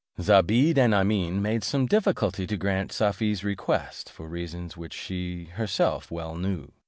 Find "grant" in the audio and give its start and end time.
2.57-2.91